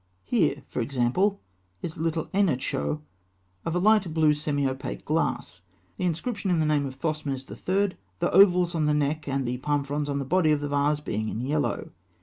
Here, 0.23 0.63
for 0.67 0.81
example, 0.81 1.41
is 1.83 1.95
a 1.95 2.01
little 2.01 2.25
aenochoe, 2.33 3.01
of 3.63 3.75
a 3.75 3.77
light 3.77 4.11
blue 4.11 4.33
semi 4.33 4.65
opaque 4.65 5.05
glass 5.05 5.61
(fig. 5.97 5.97
225); 5.97 5.97
the 5.99 6.05
inscription 6.05 6.49
in 6.49 6.59
the 6.59 6.65
name 6.65 6.87
of 6.87 6.95
Thothmes 6.99 7.45
III., 7.91 7.95
the 8.17 8.31
ovals 8.33 8.73
on 8.73 8.87
the 8.87 8.95
neck, 8.95 9.27
and 9.27 9.47
the 9.47 9.57
palm 9.57 9.83
fronds 9.83 10.09
on 10.09 10.17
the 10.17 10.25
body 10.25 10.51
of 10.51 10.59
the 10.59 10.69
vase 10.69 11.01
being 11.01 11.29
in 11.29 11.39
yellow. 11.39 11.91